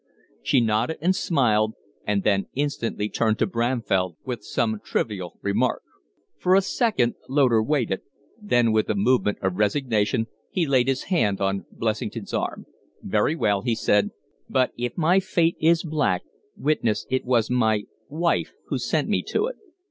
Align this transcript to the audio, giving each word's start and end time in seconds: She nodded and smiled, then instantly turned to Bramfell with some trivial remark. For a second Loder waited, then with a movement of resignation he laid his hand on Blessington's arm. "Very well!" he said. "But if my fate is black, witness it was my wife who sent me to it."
She 0.41 0.61
nodded 0.61 0.97
and 0.99 1.15
smiled, 1.15 1.75
then 2.07 2.47
instantly 2.55 3.07
turned 3.07 3.37
to 3.37 3.45
Bramfell 3.45 4.17
with 4.25 4.43
some 4.43 4.81
trivial 4.83 5.37
remark. 5.43 5.83
For 6.39 6.55
a 6.55 6.61
second 6.63 7.13
Loder 7.29 7.61
waited, 7.61 8.01
then 8.41 8.71
with 8.71 8.89
a 8.89 8.95
movement 8.95 9.37
of 9.43 9.57
resignation 9.57 10.25
he 10.49 10.65
laid 10.65 10.87
his 10.87 11.03
hand 11.13 11.39
on 11.39 11.67
Blessington's 11.71 12.33
arm. 12.33 12.65
"Very 13.03 13.35
well!" 13.35 13.61
he 13.61 13.75
said. 13.75 14.09
"But 14.49 14.71
if 14.75 14.97
my 14.97 15.19
fate 15.19 15.57
is 15.59 15.83
black, 15.83 16.23
witness 16.57 17.05
it 17.11 17.23
was 17.23 17.51
my 17.51 17.83
wife 18.09 18.55
who 18.69 18.79
sent 18.79 19.07
me 19.07 19.21
to 19.27 19.45
it." 19.45 19.57